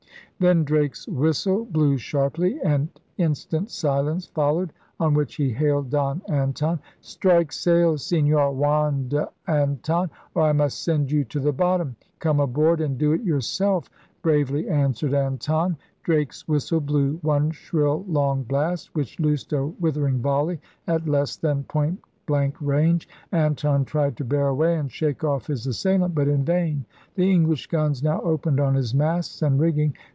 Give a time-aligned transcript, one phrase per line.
[0.39, 6.79] Then Drake's whistle blew sharply and instant silence followed; on which he hailed Don Anton:—
[6.99, 7.95] Strike sail!
[7.95, 12.97] Senor Juan de Anton, or I must send you to the bottom!— Come aboard and
[12.97, 13.87] do it yourself!
[14.23, 15.77] bravely an swered Anton.
[16.01, 21.65] Drake's whistle blew one shrill long blast, which loosed a withering volley at less than
[21.65, 23.07] point blank range.
[23.31, 26.15] Anton tried to bear away and shake off his assailant.
[26.15, 26.83] But in vain.
[27.13, 29.93] The English guns now opened on his masts and rigging.